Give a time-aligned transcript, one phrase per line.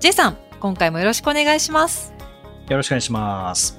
[0.00, 2.14] J さん、今回もよろしくお願いします。
[2.70, 3.78] よろしくお願いします。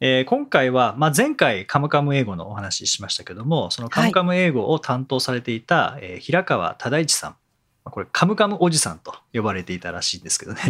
[0.00, 7.30] えー今回は、まあ、前回カムカム英語のお話ししましたけどもそのカムカム英語を担当されていた、えー平川忠一さん。
[7.30, 7.36] ま
[7.84, 10.62] あこれカムカムおじさんと呼ばれていたらしいんですけどね、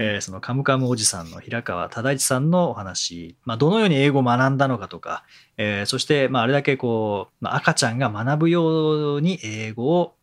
[0.00, 5.24] えーそのカムカムおじさんの平川忠一さんのお話、まあ、どのように英語を学んだのかとか、
[5.56, 10.14] えーそして、まあ、あれだけこう、まあ、赤ちゃんが学ぶように英語を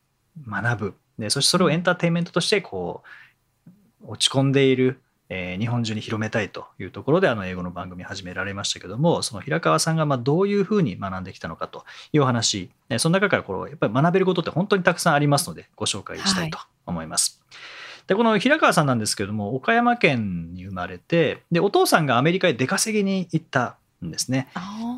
[0.48, 0.94] 学ぶ。
[1.20, 3.04] でそしてそれをエンターテインメントとしてこ
[3.66, 3.72] う
[4.08, 17.41] 落ち込んでいる、えー日本中に広めたいというところであの英語の番組始められましたけどもその平川さんがまあどういうふうに学んできたのかというお話、えーその中からこうやっぱり学べることって本当にたくさんありますのでご紹介したいと思います。
[18.08, 24.48] でこの平川さんなんですけども岡山県に生まれてでお父さんがアメリカへ出稼ぎに行ったんですね。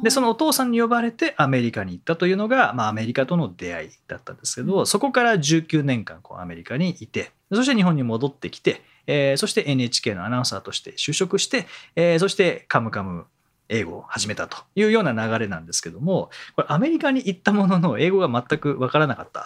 [0.02, 13.26] でそのお父さんに呼ばれてアメリカに行ったというのが、まあ、アメリカとの出会いだったんですけど、そこから19年間こうアメリカにいてそして日本に戻ってきて、えーそして NHK のアナウンサーとして就職して、えーそして「カムカム」
[13.70, 19.44] 英語を始めたというような流れなんですけどもこれアメリカに行ったものの英語が全くわからなかったん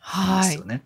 [0.00, 0.64] はいですよ。
[0.64, 0.74] ね。
[0.74, 0.82] はい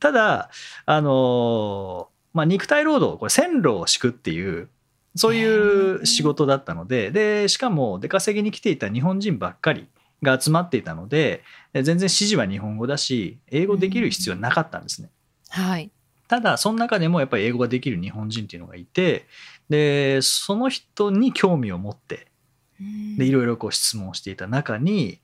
[0.00, 0.50] ただ
[0.86, 4.68] あのーまあ、肉体労働これ線路を敷くっていう
[5.16, 9.88] そういう仕事だったのででしかも出稼ぎに来ていた日本人ばっかり
[10.20, 15.10] が集まっていたのでで全然指示は日本語だし英語できる必要はなかったんですね。
[15.48, 15.90] はい。
[16.26, 19.26] ただその中でもやっぱり英語ができる日本人っていうのがいて
[19.68, 22.26] でその人に興味を持って
[23.18, 25.20] でいろいろこう質問をしていた中に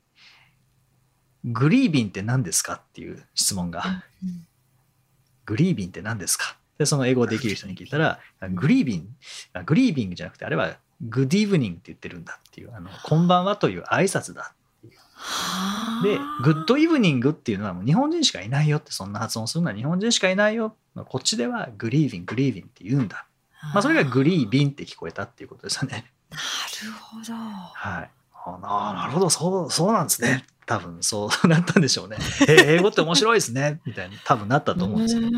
[1.45, 4.47] グリービンって何ですか?」っていう質問がうん
[5.45, 8.19] 「グリービンって何ですか?」でその英語できる人に聞いたら
[8.53, 9.15] 「グリービン
[9.53, 14.53] あグリービングじゃなくてあれはグッドイブニングって言ってるんだ」っていう「あのこんばんは」という挨拶だ
[15.23, 20.75] はあで、グッドイブニングっていうのはもう日本人しかいないよって、そんな発音するのは日本人しかいないよ。
[20.95, 23.27] こっちではグリービング、グリービンって言うんだ。
[23.73, 26.11] まあそれがグリービンって聞こえたっていうことですよね。
[26.31, 27.33] なるほど。
[27.33, 28.09] はい。
[28.43, 30.43] あななるほど、そう、そうなんですね。
[30.71, 32.15] 多分そうなったんでしょうね。
[32.47, 33.81] え英語って面白いですね。
[33.85, 35.21] みたいに多分なったと思うんですよ。
[35.21, 35.31] ううん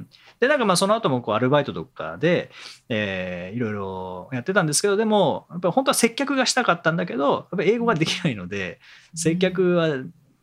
[0.00, 0.06] ん、
[0.40, 2.50] でなんかまあその後もこうアルバイトとかで、
[2.88, 8.80] えーいろいろやってたんですけどでもやっぱり本当は接客がしたかったんだけどやっぱり英語ができないので
[9.14, 9.88] 接客は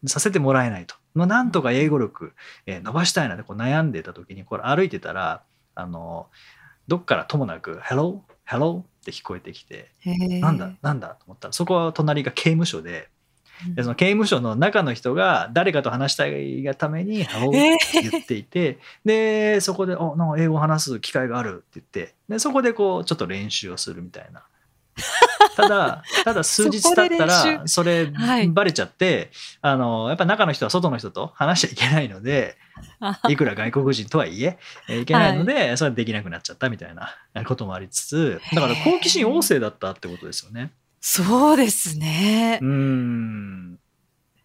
[0.05, 2.33] させてもらえないと、まあ、なんとか英語力、
[2.67, 5.41] えー伸ばしたいなってこう悩んでた時にこれ歩いてたら
[5.73, 6.27] あの
[6.87, 8.19] どっからともなく「Hello?
[8.47, 13.09] Hello?」って聞こえてきてなんだなんだと思ったらそこは隣が刑務所で。
[13.75, 24.43] でその刑務所の中の人が誰かと話したいがために「Hello」って言っていて、でそこで「おなんか英語を話す機会がある」って言ってでそこでこうちょっと練習をするみたいな。
[25.55, 27.67] ただただ数日経ったら習。
[27.67, 28.47] それはい。
[28.47, 32.57] バレちゃって、あのやっぱ中の人は外の人と話しちゃいけないので
[33.29, 34.57] いくら外国人とはいえ
[34.87, 37.13] えいけないので、それはできなくなっちゃったみたいな
[37.45, 40.71] こともありつつだから好奇心旺盛だったってことですよね。
[41.07, 42.65] そうですねう。
[42.65, 43.79] ん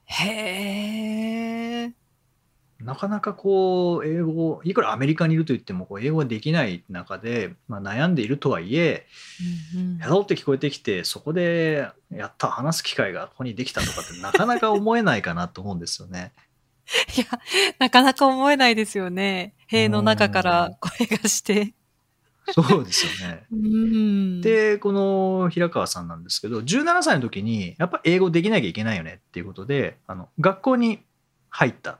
[0.05, 1.93] へえ。
[2.81, 9.07] なかなかこう英語いくらアメリカにいると言ってもこう英語ができない中で、まあ、悩んでいるとはいえ
[9.75, 16.33] うん「Hello」って聞こえてきてそこで「やった話す機会がここにできた」とかって なかなか思えないかなと思うんですよね。
[17.17, 17.27] いや、
[17.79, 19.55] なかなか思えないですよね。
[19.67, 21.73] 塀の中から声がして。
[22.55, 23.45] そうですよね。
[23.53, 31.01] うん、でこの平川さんなんですけど17歳の時にやっぱ英語できなきゃいけないよねっていうことであの学校に
[31.49, 31.99] 入った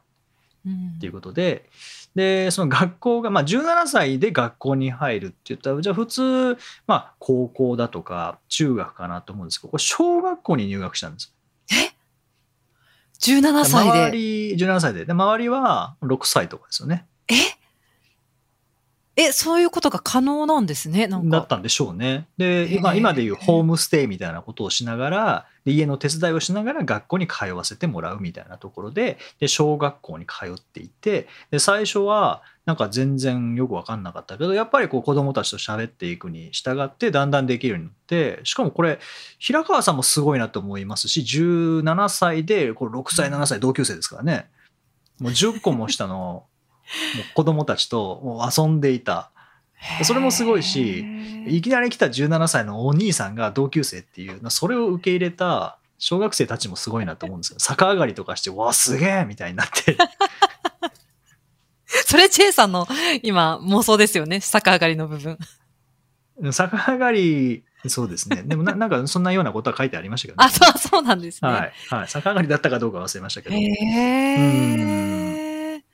[0.67, 1.69] うんっていうことで、
[2.15, 11.35] で、その学校が、まあ、17歳で学校に入るって言ったら、じゃあ普通、まあ、高校だとか、中学かなと思うんですけど、これ小学校に入学したんです。
[13.21, 14.17] 17歳周で。
[14.17, 15.05] り、17歳で。
[15.05, 17.07] で、周りは6歳とかですよね。
[17.29, 17.35] え？
[19.29, 21.07] え、そういうことが可能なんですね。
[21.07, 21.39] なんか。
[21.39, 22.27] だったんでしょうね。
[22.39, 38.99] で、まあ、今でいうホームステイみたいなことをしながらで家の手伝いをしながら学校に通わせてもらうみたいなところでで小学校に通っていてで最初はなんか全然よく分かんなかったけどやっぱりこう子どもたちと喋っていくに従ってだんだんできるようになってしかもこれ
[39.39, 44.49] 平川さんもすごいなと思いますし17歳でこれ6歳7歳同級生ですからね
[45.21, 46.45] もう10個も下の
[47.17, 49.31] もう子どもたちともう遊んでいた。
[50.03, 51.07] それもすごいし
[51.47, 59.97] いきなり来た17歳のお兄さんが同級生っていうそれを受け入れた小学生たちもすごいなと思うんですよ逆上がりとかして「わあすげえ!」みたいになって
[62.07, 62.87] それ、チェイさんの
[63.23, 64.41] 今、妄想ですよね。
[64.41, 65.39] 逆上がりの部分。
[66.53, 71.51] 逆上がりそうですねでもななんかそんなようなことは書いてありましたけどねあ、そう、そうなんですね。
[71.51, 75.20] はい、はい、逆上がりだったかどうか忘れましたけどへー。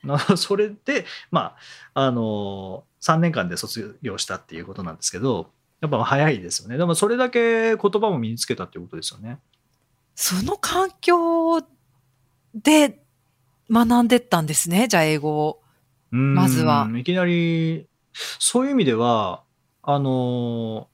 [0.03, 1.55] な それでま
[1.93, 5.51] ああの3年間で卒業したっていうことなんですけど
[5.81, 9.39] やっぱ早いですよねでもそれだけ言葉も身につけたっていうことですよね
[10.15, 11.61] その環境
[12.55, 12.99] で
[13.69, 14.87] 学んでったんですね。
[14.87, 15.61] じゃあ、英語を。
[16.11, 19.43] うんまずはいきなりそういう意味では
[19.83, 20.87] あの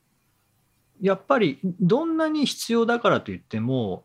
[1.01, 4.03] やっぱりどんなに必要だからといっても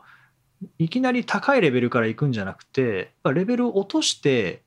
[0.77, 4.61] いきなり高いレベルから行くんじゃなくてレベルを落として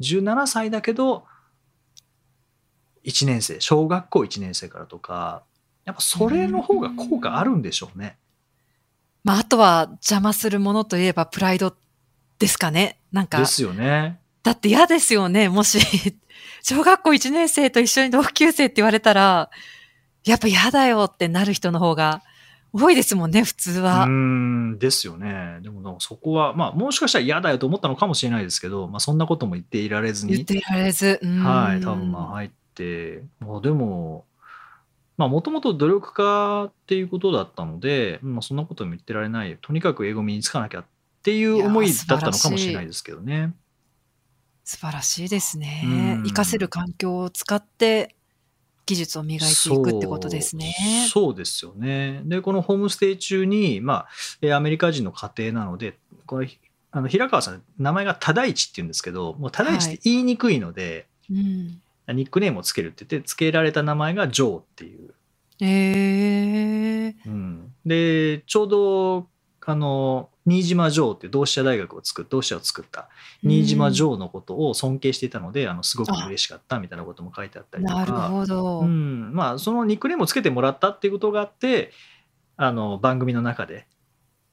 [0.00, 1.24] 17歳だけど
[3.04, 5.42] 1年生小学校1年生からとか
[5.84, 8.16] やっぱそれの方が効果あるんでしょうね。
[9.24, 11.74] まあ、あとは邪魔するものといえばプライド
[12.38, 12.98] ですかね。
[13.12, 14.18] なんかで、すよね。
[14.42, 15.48] だって嫌ですよね。
[15.48, 15.78] もし、
[16.62, 19.50] 小学校1年生と一緒に同級生って言われたら、
[20.24, 22.22] やっぱ嫌だよってなる人の方が
[22.72, 24.06] 多いですもんね、普通うは。
[24.06, 25.58] んですよね。
[25.62, 31.18] でもそこはまあもしかしたら嫌だよと思ったのかもしれないですけど、まあ、そんなことも言っていられずに言っていられず。
[31.22, 34.24] うんはい、多分まあ入って、まあ、でも、
[35.16, 40.84] まあもともと努力家っていうことだったので、まあ、そんなことも言ってられない、とにかく英語身につかなきゃっ
[41.22, 43.52] ていう思いだったのかもしれないですけどね。
[44.64, 45.88] 素晴らしいですねう
[46.20, 46.22] ん。
[46.22, 48.14] 活かせる環境を使って
[48.86, 50.74] 技術を磨いていくってことですね。
[51.10, 52.22] そうですよね。
[52.24, 54.08] で、このホームステイ中に、まあ、
[54.42, 56.48] えーアメリカ人の家庭なので、これ、
[56.92, 61.80] あの平川さん、名前が忠一って言うんですけど、もう忠一って言いにくいので、うん。
[62.08, 65.14] ニックネームをつけるって言って、つけられた名前がジョーっていう。
[65.60, 69.28] えー、うん、で、ちょうど、
[69.66, 73.08] あの、新島ジョーって同志社大学を作っ同志社を作った
[73.42, 77.98] 新島ジョーのことを尊敬していたので、あのすごく嬉しかったみたいなことも書いてあったりとか。
[77.98, 78.80] なるほど。
[78.80, 81.92] うん、まあそのニックネームをつけてもらったっていうことがあって
[82.56, 83.86] あの番組の中で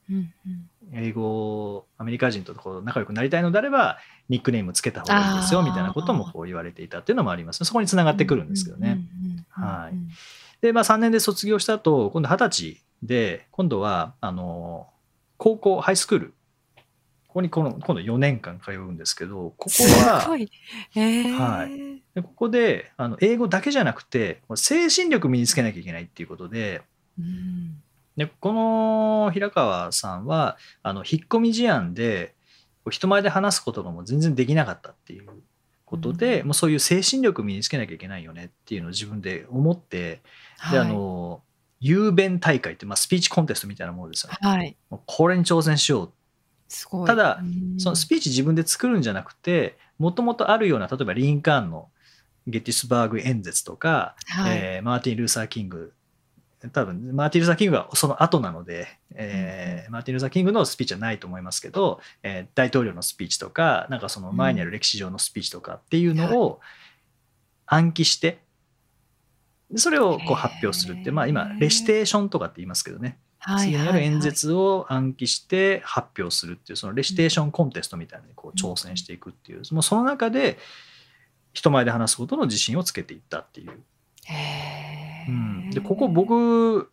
[0.10, 0.70] うんうん。
[0.94, 3.98] 英語アメリカ人とこう仲良くなりたいのであれば
[4.30, 8.92] ニックネームつけた方がいいですよみたいなこともこう言われていたっていうのもありますそこにつながってくるんですけどね。
[8.92, 9.94] うんうんうんうんはい。
[10.62, 14.88] で、まあ、3年で卒業した後今度二十歳で今度はあの
[15.38, 16.34] 高校ハイスクール
[17.28, 20.50] ここにこの今度4年間通うんですけどここすはごい。
[20.96, 21.38] えー。
[21.38, 22.02] はい。
[22.16, 26.82] でここであの英語だけじゃなくて精神力身につけなきゃいけないっていうことで
[27.20, 27.82] うん。
[28.16, 32.34] でこの平川さんはあの引っ込み思案で
[32.90, 35.30] 人前で話すことがもう全然できなかったっていう
[35.86, 36.48] ことで、うん。
[36.48, 40.22] もうそういう精神力身につけなきゃいけないよねっていうのを自分で思ってで、
[40.58, 40.80] はい。
[40.80, 41.42] あの
[41.80, 44.38] 雄弁大会って、まあ、スピーチコンテストみたいなものですよね。
[44.42, 44.76] はい。
[44.90, 46.12] これに挑戦しよう
[46.68, 47.08] すごい。
[47.08, 51.90] ただうんそのスピーチ自分で作るんじゃなくてもともとあるような例えばリンカーンの
[52.46, 55.94] ゲティスバーグ演説とか、はいえーマーティン・ルーサー・キング
[56.72, 66.60] 多分マーティン・ルーサー・キングがその後なので、えーマーティン・ルーサー・キングのスピーチはないと思いますけど、えー大統領のスピーチとかなんかその前にある歴史上のスピーチとかっていうのを
[67.66, 68.40] 暗記してで
[69.76, 73.20] それをこう発表するって、まあ、今レシテーションとかって言いますけどね。
[73.40, 79.62] はい次にある演はいはい説を暗記して発表するっていうそのレシテーションコンテストみたいにこう挑戦していくっていう。
[79.74, 80.58] もうその中で
[81.54, 83.72] 人前で話すことの自信をつけていったっていう、
[85.28, 86.92] うん、でここ僕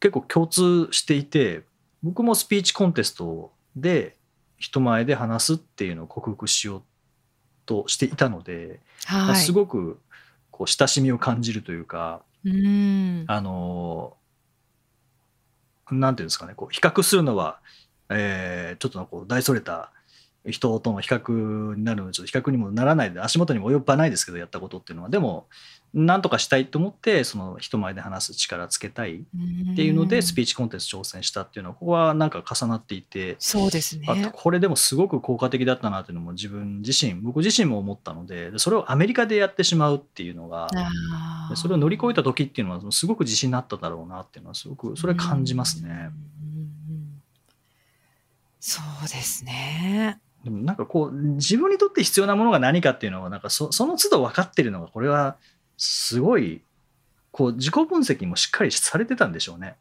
[0.00, 1.62] 結構共通していて
[2.02, 4.16] 僕もスピーチコンテストで
[4.58, 6.82] 人前で話すっていうのを克服しよう
[7.66, 9.36] としていたので、はい。
[9.36, 10.00] すごく
[10.56, 13.24] こう親しみを感じるというかうん。
[13.28, 14.16] あの
[15.90, 17.60] なんていうんですかねこう比較するのは、
[18.10, 19.92] えーちょっとこう大それた
[20.50, 25.46] 人との比較になるのでちょっと比較にもならないで足元にも及ばないですけどやったことっていうのはでも
[25.94, 29.20] なんとかしたいと思ってその人前で話す力つけたい
[29.72, 34.30] っていうのでスピーチコンテンツ挑戦したっていうのはここはなんか重なっていてそうですあね。
[34.32, 40.68] これでもすごく効果的だったなっていうのも自分自身僕自身も思ったのででそれをアメリカでやってしまうっていうのが
[41.54, 46.10] それを乗り越えた時っていうのはすごく自信になっただろうなっていうのはすごくそれ感じますね。
[46.10, 46.36] う
[48.60, 50.20] そうですね。
[50.46, 55.34] でもなんかこう自分にとって必要なものが何かっていうのはなんかそその都度分かってるのがこれは
[55.76, 56.62] すごい
[57.32, 59.74] こう自己分析もしっかりされてたんでしょうね。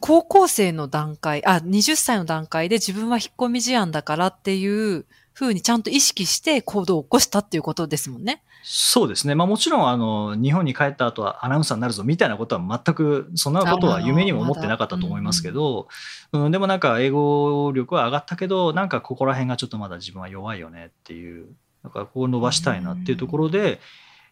[0.00, 5.04] 高校生の段階、あ、20歳の段階で自分は引っ込み思案だからっていう
[5.38, 8.42] ふうにちゃんと意識して行動を起こしたっていうことですもんね。
[8.64, 15.86] そうですね、まあ、もちろんあの日本に帰った後はアナウンサーになるぞみたいなことは全くそんなことは夢にも思ってなかったと思いますけど、
[16.32, 21.46] うん、でもなんか英語力は上がったけどなんかここら辺がちょっとまだ自分は弱いよねっていう
[21.84, 23.78] なんかここを伸ばしたいなっていうところで、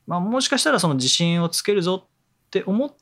[0.08, 2.08] まあ、もしかしたらその自信をつけるぞっ
[2.50, 2.94] て思っ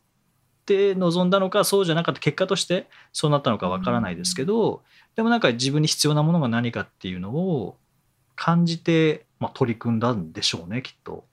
[0.67, 4.83] て臨んだのかそうじゃなかった結果としてそうなったのかわからないですけど、
[5.17, 7.79] でもなんか自分に必要なものが何かっていうのを
[8.37, 11.25] 感じて、まあ、取り組んだんでしょうねきっと。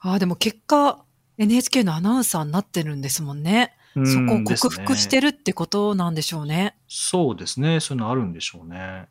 [0.00, 1.04] ああ、でも結果、
[1.38, 3.74] NHK のアナウンサーになってるんですもんね。
[3.94, 6.76] そこを克服してるるってことなんでしょうね。
[6.88, 9.08] そうですねそういうのあるんでしょうね。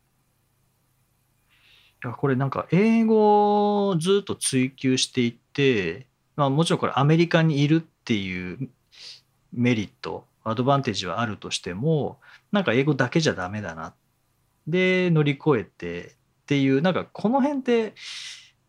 [2.03, 8.69] いやこれなんか英語をずっと追求していって、まあ、もちろんこれアメリカにいるっていう
[9.51, 12.19] メリットアドバンテージはあるとしても
[12.51, 13.95] なんか英語だけじゃダメだな
[14.67, 16.15] で乗り越えて
[16.47, 17.93] っていうなんかこの辺って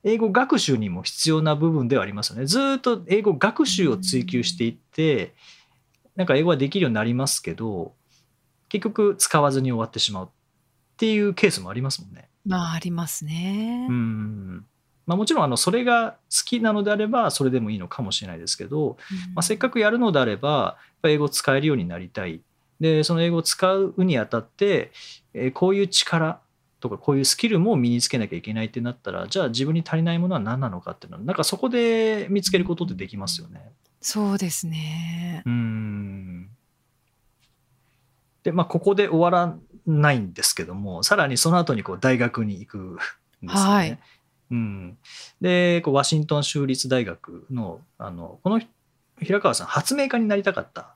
[0.02, 2.44] 英語学習にも必要な部分ではありますよね。
[2.44, 5.34] ずっと英語学習を追求していって
[6.16, 7.92] なんか英語はできるようになりますけど
[8.68, 10.28] 結局使わずに終わってしまうっ
[10.96, 12.28] ていうケースもありますもんね。
[12.44, 13.92] まあ、ありますねう。
[13.92, 14.66] ん
[15.06, 18.96] まあ、もちろんあのそれが好きなのであればそれでもいいのかもしれないですけど、
[19.34, 22.40] まあ、せっかくやるのであればやっぱ英語を使えるようになりたい
[22.80, 24.90] でその英語を使うにあたって、
[25.34, 26.40] えーこういう力
[26.80, 33.72] とかこういうスキルも身につけなきゃいけないってなったらじゃあ自分に足りないものは何なのかっていうのはなんかそこで見つけることってできますよね。
[34.00, 35.42] そうですね。
[35.44, 36.48] うん
[38.44, 39.56] でまあここで終わら
[39.86, 43.56] ないんですけどもさらにその後にこう大学に行くんですよね。
[43.56, 43.98] はい
[44.50, 44.98] うん、
[45.40, 48.60] でこうワシントン州立大学のあのこの
[49.20, 50.94] 平川さん発明家になりたかった。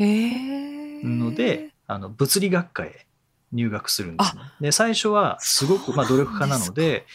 [0.00, 3.06] ので、あの物理学科へ
[3.52, 4.42] 入学するんですね。
[4.60, 7.06] で最初はすごく、まあ、努力家なので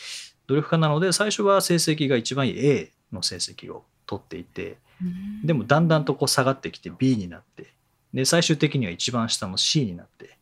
[0.48, 7.68] 努力家なので最初は成績が一番いい A の成績を取っていてうん、でもだんだんとこう下がってきて B になって
[8.13, 10.38] で最終的には一番下の C になって、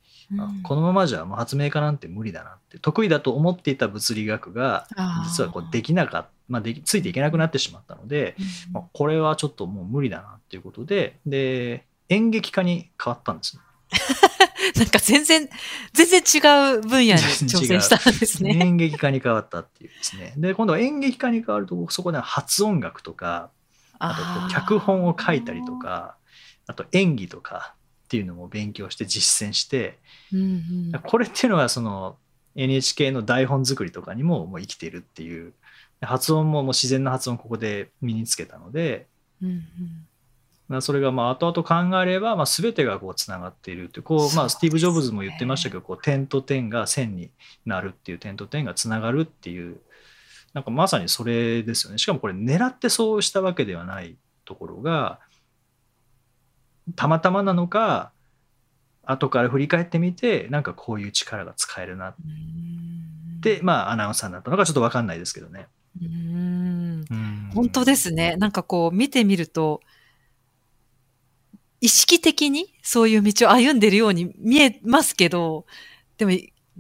[0.64, 4.88] このままじゃもう発明家なんて無理だなって得意だと思っていた物理学が
[5.24, 8.74] 実はこうできなかった、まあ、できついていけなくなってしまったので、うん。
[8.74, 13.62] まあ、これはちょっともう無理だなっていうことでで演劇家に変わったんですね。
[14.78, 15.50] なんか全然、
[15.94, 18.58] 全然違う分野に挑戦したんですね。
[18.60, 20.34] 演劇家に変わったっていうですね。
[20.38, 23.52] で今度は演劇家に変わるとそこでは発音楽とか
[24.00, 26.16] あと脚本を書いたりとか
[26.68, 27.76] あと演技とか
[28.06, 30.00] っていうのも勉強して実践して
[30.34, 32.18] うんうんこれっていうのはその
[32.56, 35.54] NHK の台本作りとかにももう生きてるっていう
[36.02, 39.08] 発音ももう自然な発音をここで身につけたので
[39.42, 40.11] うんうんまあ
[40.80, 47.32] それがまあ後々考えればまあ全てがこうつながっているっていうこうまあスティーブ・ジョブズも言ってましたけどこう点と点が線に
[47.66, 49.82] なるっていう点と点がつながるっていう
[50.54, 51.98] なんかまさにそれですよね。
[51.98, 55.20] しかもこれ狙ってそうしたわけではないところが
[56.96, 58.12] たまたまなのか
[59.04, 63.42] 後から振り返ってみてなんかこういう力が使えるなっうん。
[63.42, 65.68] てまあアナウンサーになったのかちょっと分かんないですけどね。
[66.02, 67.06] うん。
[67.10, 67.52] うん。
[67.54, 68.36] 本当ですね。
[68.38, 69.82] なんかこう見てみると、
[71.82, 75.66] 意識的にそういう道を歩んでるように見えますけど、
[76.18, 76.32] でも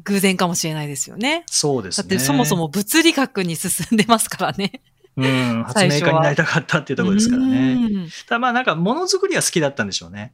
[0.03, 1.43] 偶然かもしれないですよね。
[1.47, 2.03] そうですね。
[2.09, 4.81] だってそもそも物理学に進んでますからね。
[5.17, 7.73] うん、発明家になりたかったっていうところですからね。
[7.73, 10.33] うんただまあなんかものづくりは好きだったんでしょうね。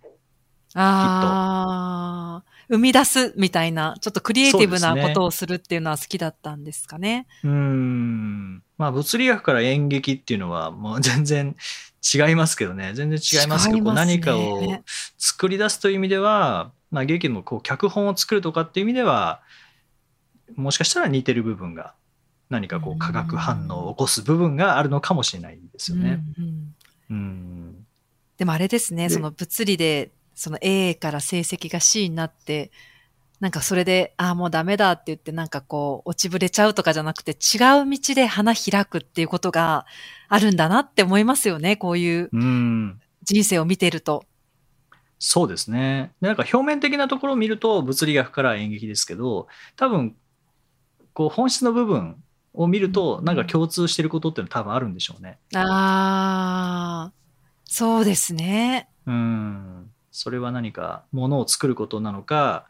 [0.74, 7.26] ああ、生み出すみたいな、ちょっとクリエイティブなことをするっていうのは好きだったんですかね。
[7.44, 8.64] うん。
[8.78, 11.56] まあ物理学から演劇っていうのはもう全然
[12.04, 12.94] 違いますけどね。
[12.94, 14.62] 全然違いますけど、ね何かを
[15.18, 19.42] 作り出すという意味では、まあ劇もこう脚本を作るとかっていう意味では、
[20.56, 21.94] もしかしたら似てる部分が
[22.50, 26.20] 何かこう化学反応を起こす部分があるのかもしれないですよね。
[27.10, 27.86] うん。
[28.38, 32.72] でもあれですね、でその物理で、その A から成績が C になって、
[33.40, 39.86] なんかそれで、ああ、もうダメだって言って、なんかこう、落ちぶれちゃうとかじゃなくて、違う道で花開くっていうことが
[40.28, 41.78] あるんだなって思いますよね。
[41.78, 43.00] こういううん。
[43.24, 44.24] 人生を見てると。
[45.20, 46.14] そうですね。
[46.22, 50.16] でなんか表面的なところを見ると物理学から演劇ですけど、多分、
[51.14, 55.38] こう本質の部分を見ると、なんか共通してることっていうのは多分あるんでしょうね。
[55.56, 57.14] ああ、
[57.66, 58.90] そうですね。
[59.06, 59.92] うん。
[60.12, 62.68] それは何か物を作ることなのか、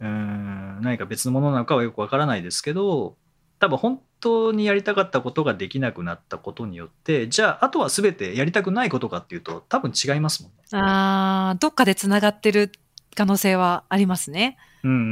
[0.00, 3.16] うん、何か別のものなのかはよくわからないですけど、
[3.58, 10.58] 多分本当にやりたかったことができなくなったことによって、じゃあ、あとは全てやりたくないことかっていうと、多分違いますもんね。
[10.72, 12.72] ああ、どっかで繋がってる
[13.14, 14.58] 可能性はありますね。
[14.82, 15.02] うんうんう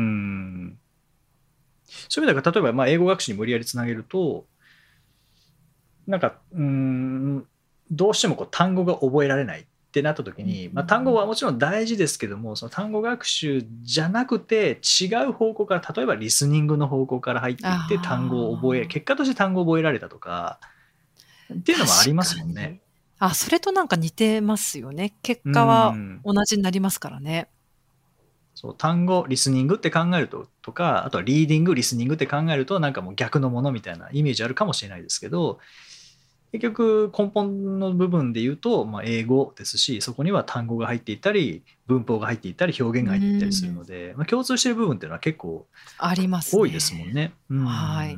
[0.71, 0.79] ん
[2.09, 4.47] そういう意味では例えばまあ英語学習に無理やりつなげると
[6.07, 7.47] なんかうーん
[7.91, 20.59] どうしてもこう単語が覚えられないってなった時に、まあ、単語はもちろん大事ですけどもその単語学習じゃなくて違う方向から例えばリスニングの方向から入っていって単語を覚え結果として単語を覚えられたとか
[21.53, 22.81] っていうのもありますもんね。
[23.21, 25.15] あ、それとなんか似てますよね。
[25.23, 27.49] 結果はうん同じになりますからね。
[28.57, 35.59] そう単語リスニングって考えるととかあとはリーディングリスニングって考えるとなんかもう逆のものみたいなイメージあるかもしれないですけど
[36.55, 45.67] 結局根本の部分で言うと、まあ、英語ですしそこには単語が入っていたり文法が入っていたり表現が入っていたりするので、まあ、共通している部分っていうのは結構
[45.99, 46.63] ありますね。
[46.63, 47.33] 多いですもんね。
[47.51, 48.17] うんはい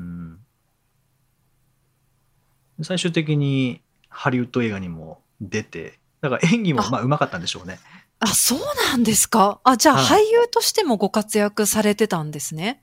[2.82, 7.78] 最終的にハリウッド映画にも出てだから演技もまあうまかったんでしょうね。
[8.20, 8.58] あ、そう
[8.90, 9.60] なんですか？
[9.64, 12.82] あ、じゃあはい俳優としてもご活躍されてたんですね。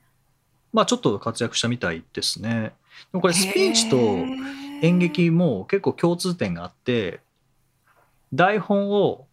[0.72, 2.72] まあちょっと活躍したみたいですね。
[3.12, 3.96] でもこれスピーチと
[4.84, 7.20] 演劇も結構共通点があって
[8.34, 9.26] 台本を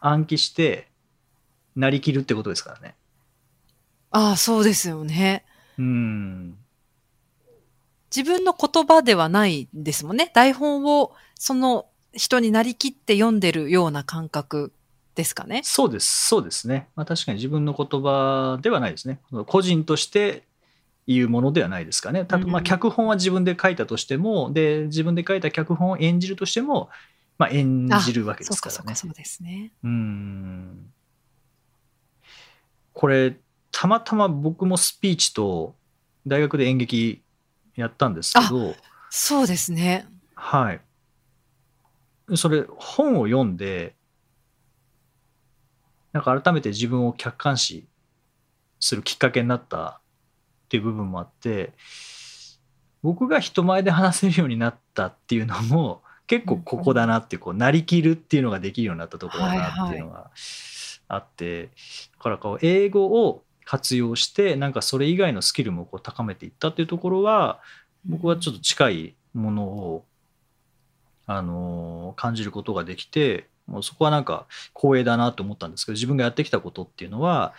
[0.00, 0.88] 暗記して
[1.76, 2.94] なりきるってことですからね。
[4.10, 5.44] ああ、そうですよね。
[5.78, 6.56] うん。
[8.14, 10.30] 自分の言葉ではないですもんね。
[10.32, 14.72] 台本をその人になりきって読んでるような感覚
[15.16, 15.60] ですかね。
[15.64, 16.88] そうです、そうですね。
[16.94, 19.20] まあ確かに自分の言葉ではないですね。
[19.46, 20.44] 個人として
[21.06, 22.24] 言うものではないですかね。
[22.24, 26.88] たとまあうん脚本は自分で書いたとしても、で、自分で書いた脚本を演じるとしても、
[27.36, 29.72] まあ演じるわけですからそうかそうですね。
[29.82, 30.92] うん。
[32.94, 33.36] これ、
[33.70, 35.74] たまたま僕もスピーチと
[36.26, 37.22] 大学で演劇
[37.76, 38.74] やったんですけど、
[39.10, 40.06] そうですね。
[40.34, 40.80] はい。
[42.36, 43.94] それ、本を読んで、
[46.12, 47.86] なんか改めて自分を客観視
[48.78, 50.00] するきっかけになった
[50.74, 51.72] っていう部分もあって、
[53.02, 60.30] 僕が人前で話せるようになったっていうのも、結構ここだなって、こう、なりきるっていうのができるようになったところだなっていうのが
[61.06, 61.70] あって、だ
[62.18, 67.60] からこう、英語を活用して、なんかそれ以外のスキルもこう高めていったっていうところは、
[68.04, 70.04] 僕はちょっと近いものを、
[71.26, 74.46] あの感じることができてもうそこはなんか
[74.78, 77.54] 光栄だなと思ったんですけど自分がやってきたことっていうのは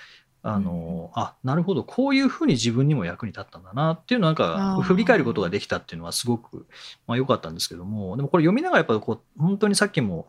[0.48, 1.84] あのーあなるほど。
[1.84, 6.68] こういうふうに自分にも役に立ったんだなっていうのをなんか振り返ることができたっていうのはすごく
[7.08, 10.28] まあ良かったんですけどもでもこれ読みながらやっぱこう本当にさっきも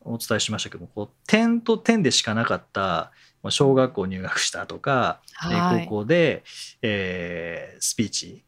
[0.00, 6.42] お伝えしましたけどこう点と点でしかなかったまあ小学校入学したとか、えーはい高校で、
[6.82, 8.42] えースピーチ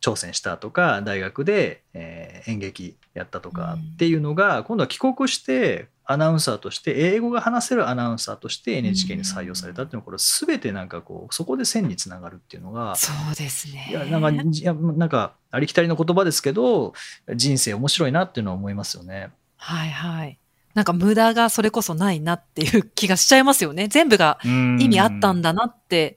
[0.00, 13.88] 挑戦したとか大学で、えー演劇やったとかうんっていうのが、今度は帰国してアナウンサーとして英語が話せるアナウンサーとして NHK に採用されたっていうのはこれ全てなんかこうそこで線につながるっていうのがそうですね。
[13.90, 16.94] いやなんかいやなんかありきたりの言葉ですけど
[17.34, 19.32] 人生面白いなっていうのは思いますよね。
[19.58, 20.38] はいはい。
[20.72, 23.88] なんか無駄がそれこそないなっていう気がしちゃいますよね。
[23.88, 26.16] 全部が意意味あったんだなって、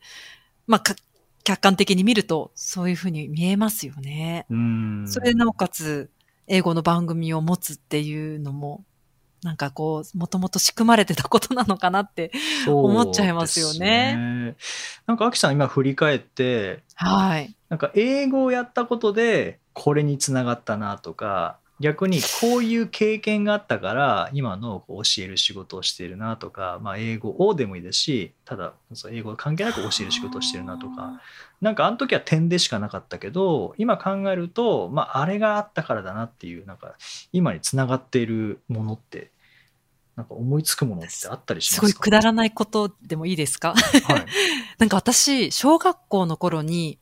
[0.68, 0.96] まあか、
[1.44, 4.46] 客観的に見るとそういうふうに見えますよね。
[4.50, 6.12] うんそれでなおかつ
[6.48, 8.86] 英語の番組を持つっていうのも、
[9.44, 12.32] なんかこう、もともと仕組まれてたことなのかなって。
[12.68, 14.56] 思っちゃいますよねね
[15.08, 17.56] なんか、アキさん今振り返って、はい。
[17.70, 28.74] なんか英語をやったことでこれにつながったなとか、逆にこういう経験があったから今のこう教える仕事をしているなとか、まあ、英語をでもいいですし、ただ
[29.10, 31.20] 英語関係なく教える仕事をしてるなとか、
[31.60, 36.96] なんかあの時は点でしかなかったけど、今考えると、まあ、あれがあったからだなっていう、なんか
[37.34, 39.32] 今につながっているものって、
[40.16, 41.88] なんか思いつくものってあったりしますか？
[41.88, 43.74] すごいくだらないことでもいいですか？
[44.06, 44.26] はい。
[44.78, 47.00] なんか私、小学校の頃に、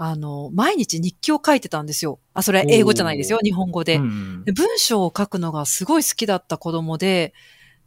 [0.00, 2.20] あの、毎日日記を書いてたんですよ。
[2.32, 3.40] あ、それは英語じゃないですよ。
[3.42, 3.96] 日本語で。
[3.96, 7.34] うんで文章を書くのがすごい好きだった子供で、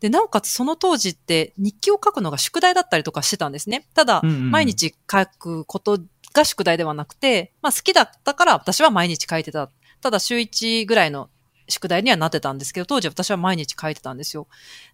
[0.01, 3.87] で、なおかつその当時って日記を書くのが宿題だったりとかしてたんですね。
[3.93, 5.99] ただ、うんうん毎日書くこと
[6.33, 9.71] が宿題ではなくて、まあ好きだったから私は毎日書いてた。
[10.01, 11.29] ただ週1ぐらいの
[11.69, 14.47] 宿題にはなってたんですけど、当時私は毎日書いてたんですよ。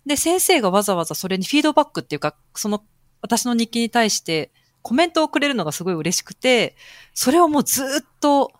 [0.05, 2.83] で、先生がわざわざそれにフィードバックっていうか、その
[3.21, 4.51] 私の日記に対して
[4.87, 6.77] コメントをくれるのがすごい嬉しくて、
[7.13, 7.87] それをもうずっ
[8.21, 8.53] と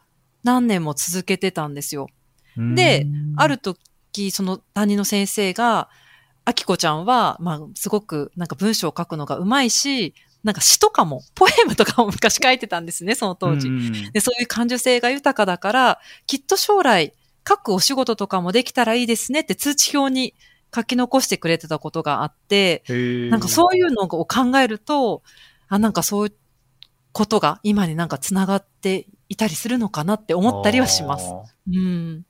[0.44, 2.10] 何年も続けてたんですよ。
[2.76, 5.90] でうんある時、その担任の先生が、
[6.44, 13.70] あきこちゃんは、まあ、すごくなんか文章を書くのがうまいし、なんか詩とかも、ポエムとかも昔書いてたんですね、その当時。
[13.70, 17.14] うんで、そういう感受性が豊かだから、きっと将来、
[17.48, 20.34] 書くお仕事とかもできたらいいですねって通知表に
[20.76, 25.24] 書き残してくれてたことがあって、なんかそういうのを考えると、
[25.70, 26.34] あ、なんかそういう
[27.12, 31.32] ことが今になんか繋がっていたりするのかなって思ったりはします。
[31.68, 32.26] うん。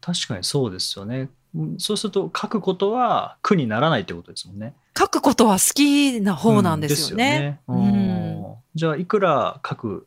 [0.00, 1.30] 確かにそうですよね。
[1.54, 4.74] うんそうすると書くことは苦にならないってことですもんね。
[4.96, 7.60] 書くことは好きな方なんですよね。
[7.66, 8.26] うんねうん
[8.74, 10.06] じゃあいくら書く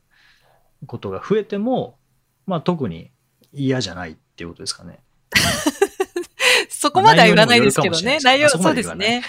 [0.85, 1.97] ことが増えても、
[2.45, 3.09] まあ、特に
[3.51, 4.99] 嫌じゃないっていうことですかね。
[6.69, 8.19] そこまでは言わないですけどね。
[8.21, 9.23] 内容、そうですね。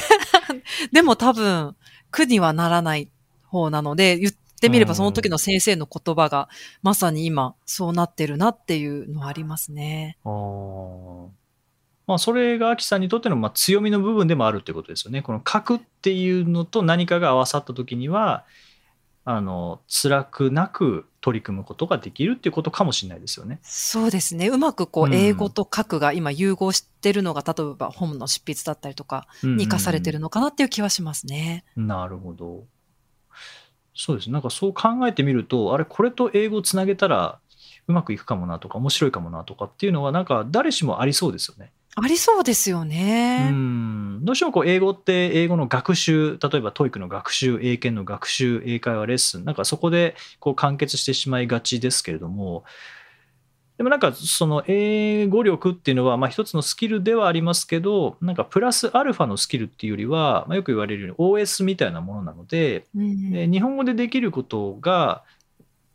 [0.92, 1.74] でも多分、
[2.10, 3.10] 苦にはならない
[3.44, 6.48] 方なので、言ってみればその時の先生の言葉が、
[6.82, 10.16] まさに今、そうなってるなっていうのはありますね。
[10.24, 11.26] あー
[12.06, 15.22] まあ、それがアキさんにとってのまあ強みの部分でもあるってことですよね。
[15.22, 18.44] この書くっていうのと何かが合わさった時には、
[19.24, 23.58] あの辛くなく取り組むことができるっていうことかもしれないですよね。
[23.62, 24.48] そうですね。
[24.48, 31.64] うまくこう、うん英語と書くが今融合してるのが、例えば本の執筆だったりとかに活かされてるのかなっていう気はしますね。
[31.76, 32.64] なるほど。
[33.94, 34.30] そうです。
[34.30, 37.38] なんかそう考えてみると、あれ、これと英語をつなげたら
[37.86, 41.72] うまくいくかもなとか、面白いかもなとかっていうのは、なんか誰しもありそうですよね。
[41.96, 43.50] ありそうですようね。
[43.50, 44.24] ん。
[44.24, 52.64] どうしてもこう英語って英語の学習、例えば TOEIC の学習、英検の学習、英会話レッスン、なんかそこでこう完結してしまいがちですけれども、
[53.76, 65.24] でもなんかその英語力っていうのはまあ一つのスキルではありますけど、なんかプラスアルファのスキルっていうよりは、まあ、よく言われるように OS みたいなものなので、うんで日本語でできることが、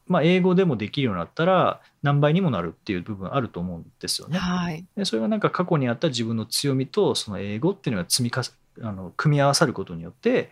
[0.08, 4.38] まあ、英語でもできるようになったら何倍にもなるっていう部分あると思うんですよね。
[4.38, 4.86] はい。
[4.96, 10.52] でそれがなんか過去にあった自分の強みとその英語っていうのが積みかさあの組み合わさることによって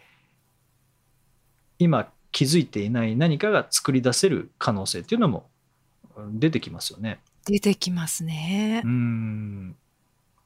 [1.77, 5.45] 今気づいていない何かが作り出せる可能性っていうのも
[6.15, 7.19] うん出てきますよね。
[7.45, 8.87] 出てきますねう。
[8.87, 9.75] ん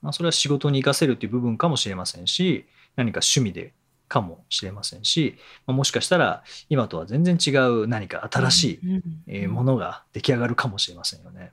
[0.01, 2.65] まあ、それは仕事に生かせるっていう部分かもしれませんし
[2.95, 3.73] 何か趣味で
[4.07, 8.79] かもしれませんし、まあもしかしたら今とは全然違う何か新し
[9.27, 11.51] い、ものが出来上がるかもしれませんよね。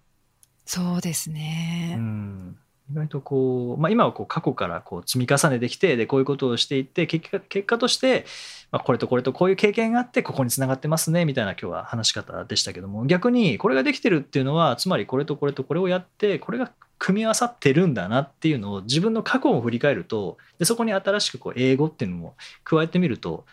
[0.66, 1.96] そうですうね。
[1.96, 2.56] ん
[2.90, 8.26] 意外とこう、まあ、今はこう過去からこう積み重ねてきてでこういうことをしていって結果結果として、
[8.70, 16.72] まあ、これとこれとこういう経験があってここにつながってますねみたいな今日は話し方でしたけども逆にこれができてるっていうのはつまりこれとこれとこれをやってこれが
[17.04, 23.44] 組み合わさってるんだなっていうのを自分の過去を振り返るとでそこに新しくこう英語っていうのも加えてみると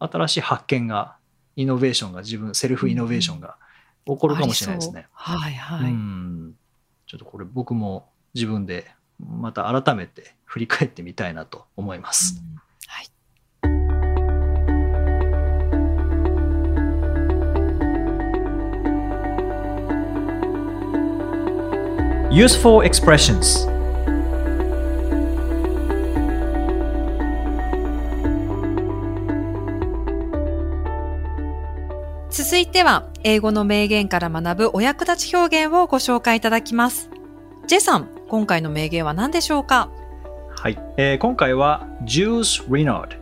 [0.00, 1.14] 新しい発見が
[1.54, 3.56] イノベーションが自分セルフイノベーションが
[4.04, 5.06] 起こるかもしれないですね。
[5.12, 5.92] はいはい。
[5.92, 6.54] うん
[7.06, 12.42] ちょっとこれ僕も自分でまた改めて振り返ってみたいなと思います。
[12.42, 12.60] うん
[22.32, 23.68] Useful expressions
[32.30, 37.10] 続いては、英語の名言から学ぶお役立ち表現をご紹介いただきます。
[37.66, 39.90] ジェさん、今回の名言は何でしょうか？
[40.54, 43.16] はい、えー今回はジュース・リナード、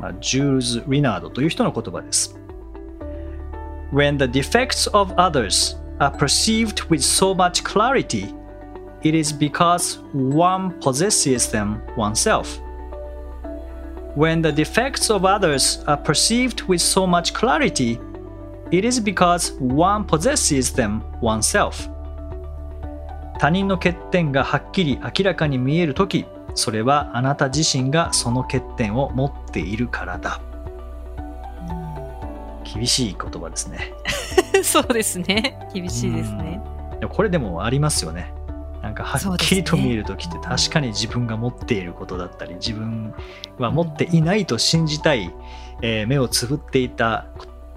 [0.00, 2.38] まあ、ジューズ・リナードという人の言葉です。
[3.90, 8.33] When the defects of others are perceived with so much clarity,
[9.03, 12.59] it is because one possesses them oneself.
[14.15, 17.99] When the defects of others are perceived with so much clarity,
[18.71, 21.89] it is because one possesses them oneself.
[23.39, 30.39] 他人の欠点がはっきり明らかに見えるとき、それはあなた自身がその欠点を持っているからだ。
[32.74, 33.92] 厳しい言葉ですね。
[34.62, 35.58] そうですね。
[35.72, 36.60] 厳しいですね。
[37.10, 38.32] これでもありますよね。
[38.82, 43.12] なんかはっきりと見えるときって確かに自分が持っていることだったり、自分
[43.58, 45.34] は持っていないと信じたい、
[45.82, 47.26] えー目をつぶっていた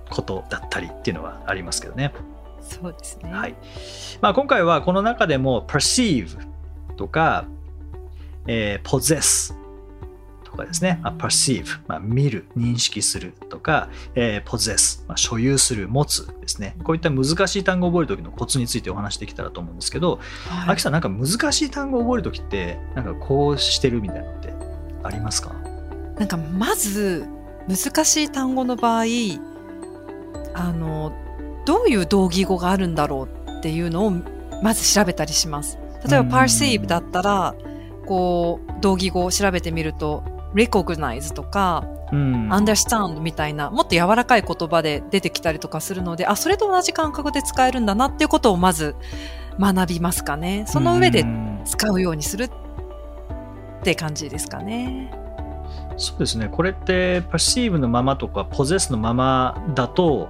[0.09, 2.13] ことだったりっていうのはありますけどね。
[2.61, 3.31] そうですね。
[3.31, 3.55] はい
[4.21, 6.37] まあ、今回はこの中でも perceive
[6.97, 7.45] とか、
[8.47, 9.55] えー possess
[10.51, 16.75] とかですね、まあ perceive、まあ、見る、認識するとか、えー possess、まあ、所有する、持つですね。
[16.83, 24.53] こういった難しい単語を覚える時のコツについてお話できたらと思うんですけど、はいアキさんなんか難しい単語を覚える時って、なんかこうしてるみたいなのって
[25.03, 25.53] ありますか？
[26.19, 27.25] なんかまず
[27.67, 29.03] 難しい単語の場合
[30.53, 31.13] あの
[31.65, 34.11] どういう同義語があるんだろうっていうのを
[34.61, 35.77] まず調べたりします。
[36.07, 37.55] 例えうんば perceive だったら
[38.05, 42.49] こう同義語を調べてみると recognize とかうん。
[42.51, 48.95] understand みたいなもっと柔らかい言葉で出てきたりとかするのであそれと同じ感覚で使えるんだなっていうことをまず
[49.59, 50.65] 学びますかね。
[50.67, 52.49] その上でうん使うようにするっ
[53.83, 55.11] て感じですかね。
[55.97, 56.49] そうですね。
[56.49, 60.29] これって perceive のままとか possess のままだと、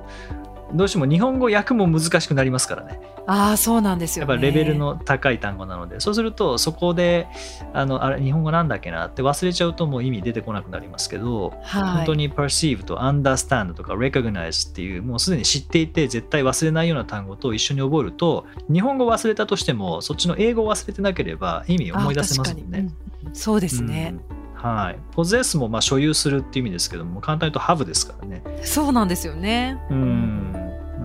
[0.74, 3.00] どうしても日本語訳も難しくなりますからね。
[3.28, 4.32] ああ、そうなんですよね。
[4.32, 7.28] やっぱレベルの高い単語なので、そうするとそこで、
[7.74, 22.80] あの、あれ、日本語なんだっけなって忘れちゃうともう意味出てこなくなりますけど、はい、本当に perceive と understand とか recognize っていうもうすでに知っていて絶対忘れないような単語と一緒に覚えると日本語忘れたとしてもそっちの英語を忘れてなければ意味を思い出せますもんね。
[22.80, 22.98] うん
[23.34, 25.00] そうですね、うんはい。
[25.16, 28.44] possess もまあ所有するっていう意味ですけども簡単に言うと have ですからね。
[28.62, 29.82] そうなんですよね。
[29.90, 30.51] うん。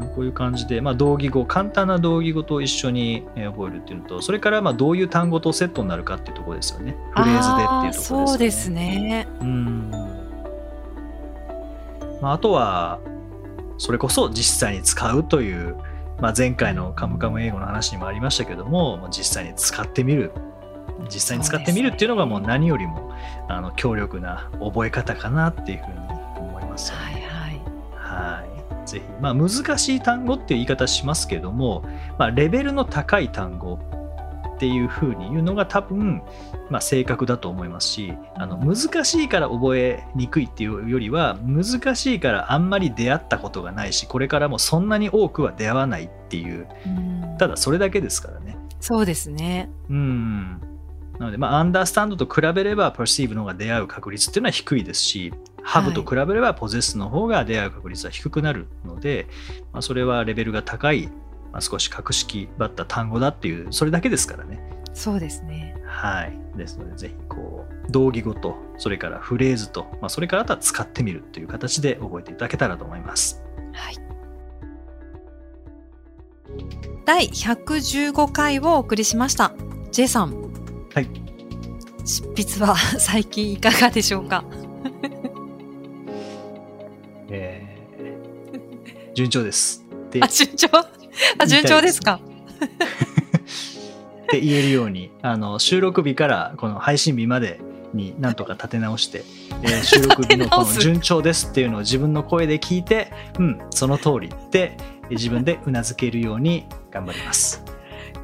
[0.05, 6.97] こういう感じで、まあ、同義語簡単な同義語と一緒にえー覚えるっていうのとそれからまあどういう単語とセットになるかっていうところですよね。
[7.13, 8.27] フレーズでっていうところですよね。
[8.27, 9.29] そうですね。
[9.41, 9.91] うん
[12.21, 12.99] まあ、あとは
[13.79, 15.77] それこそ実際に使うという、
[16.21, 20.33] まあ、前回の「カムカム英語」の話にもありましたけども実際に使ってみる
[21.13, 23.13] 実際に使ってみるっていうのがもう何よりも
[23.49, 25.99] あの強力な覚え方かなっていうふうに
[26.39, 27.05] 思いますよね。
[27.05, 28.39] はいはい。
[28.39, 28.56] はい。
[28.87, 31.85] ぜひ、まあ、難しい単語っていう言い方しますけども、
[32.19, 33.79] まあ、レベルの高い単語
[34.55, 36.23] っていうふうに言うのが多分、
[36.71, 48.57] まあ、正確だと思いますしあの難しいから覚えにくいっていうよりは難しいからあんまり出会ったことがないしこれからもそんなに多くは出会わないっていううんただそれだけですからね。
[48.81, 49.69] そうですね。
[49.91, 50.61] うん
[51.19, 55.33] なので、まあ、アンダースタンドと比べれば、perceive の方が出会う確率っていうのは低いですし、
[55.69, 59.27] はい have と比べれば、possess の方が出会う確率は低くなるので、
[59.73, 61.09] まあ、それはレベルが高い、
[61.53, 64.61] まあ、少し格式ばった単語だっていう、それだけですからね。
[64.95, 65.77] そうですね。
[65.85, 66.39] はい。
[66.57, 73.43] ですので、ぜひ、こう、同義語と、それからフレーズと、まあ、それからあとは使ってみるという形で覚えていただけたらと思います。
[73.73, 73.97] はい。
[77.05, 79.53] 第115回をお送りしました。
[79.91, 80.33] J さん。
[80.95, 81.09] はい。
[82.05, 84.45] 執筆は 最近いかがでしょうか？
[87.31, 87.77] えー
[89.15, 89.83] 順調です。
[90.11, 90.69] であ、順調？
[91.39, 92.21] あ、順調ですか？
[94.25, 97.59] って言えるようにあの収録日からこの配信日まで
[97.95, 99.25] になんとか立て直して、
[99.63, 104.77] えー収録日のこの順調ですっていうのを自分の声で聞いてうんその通りって
[105.09, 107.63] 自分でうなずけるように頑張ります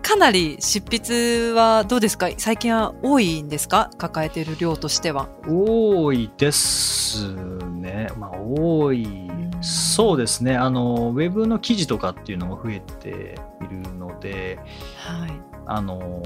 [0.03, 2.29] かなり執筆はどうですか？
[2.37, 3.91] 最近は多いんですか？
[3.99, 5.29] 抱えている量としては。
[5.49, 8.09] 多いですね。
[8.19, 9.31] まあ多い。
[9.61, 10.57] そうですね。
[10.57, 14.59] あのウェブの記事とかっていうのも増えているので
[14.97, 15.33] はい。
[15.67, 16.23] あの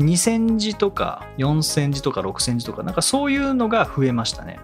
[0.00, 4.58] 2000字とか4000字とか6000字とかなんかそういうのが増えましたね。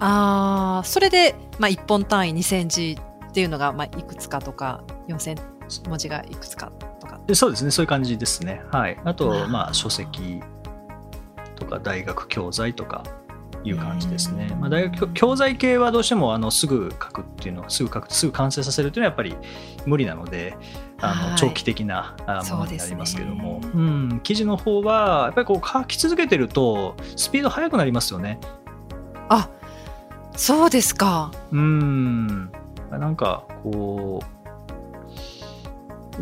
[0.00, 5.36] ああ、それで、まあ、1本単位2000字っていうのが、まあ、いくつかとか、4000
[5.88, 6.70] 文字がいくつか
[7.34, 8.62] そうですねそういう感じですね。
[8.70, 8.98] はい。
[9.04, 10.40] あとまあ書籍
[11.56, 13.02] とか大学教材とか
[13.64, 14.48] いう感じですね。
[14.52, 14.60] う、ん。
[14.60, 19.36] まあ、大学教材系はどうしてもあのすぐ書くっていうのはすぐ書くすぐ完成させるっていうのはやっぱり
[19.84, 20.56] 無理なので
[21.00, 21.30] あはい。
[21.32, 28.40] の長期的なあものになりますけども、そうですうん、記事の方はやっぱりこう書き続けてるとスピード速くなりますよね。
[29.28, 29.50] あ、
[30.36, 31.30] そうですか。
[31.52, 32.50] うん。
[32.90, 34.38] なんかこう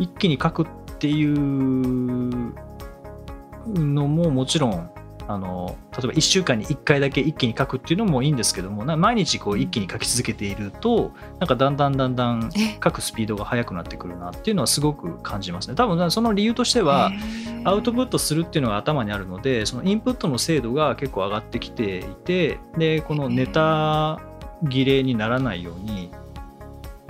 [0.01, 2.53] 一気に書くっていう
[3.67, 4.89] のももちろん
[5.27, 12.79] あの例えば1週間に1回だけ一気に書くっていうのもいいんですけどもな毎日こう一気に書き続けているとなんかだんだんだんだんえ？
[12.83, 15.75] 書くスピードが速くなってくるなっていうのはすごく感じますね。
[15.75, 17.11] 多分その理由としては
[17.63, 24.19] アウトプットするっていうのが頭にあるのでそのインプットの精度が結構上がってきていてでこのネタ
[24.69, 26.09] 切れにならないように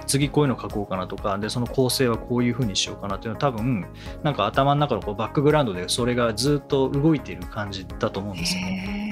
[0.08, 3.86] 次こういうの書こうかなとかでその構成はこういう風にしようかなっていうのは多分
[4.24, 9.08] なんか頭の中のこうバックグラウンドでそれがずっと動いている感じだと思うんですよね。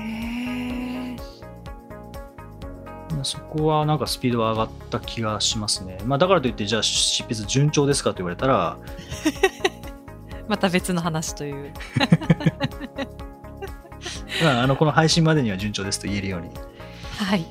[3.23, 5.97] そこはなんかスピードが上がった気がしますね。
[6.05, 8.77] まあ、だからといってじゃあ執筆順調ですかと言われたら
[10.47, 11.73] また別の話という。
[14.43, 16.49] まあ、あのこの配信までには順調ですと言えるように
[17.17, 17.45] はい。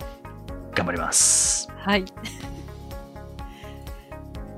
[0.74, 1.68] 頑張ります。
[1.78, 2.04] はい。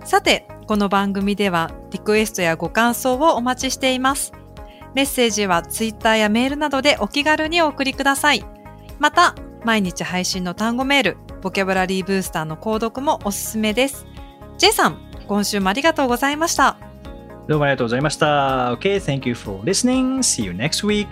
[0.07, 4.33] さて、この番組ではリクエストやご感想をお待ちしています。
[4.95, 8.45] メッセージはツイッターやメールなどでお気軽にお送りください。
[9.01, 14.07] また、毎日配信の単語メール、ボキャブラリーブースターの購読もおすすめです。
[14.59, 16.77] J さん、今週もありがとうございました。
[17.49, 18.75] どうもありがとうございました。
[18.75, 20.19] Okay, thank you for listening.
[20.19, 21.09] See you next week.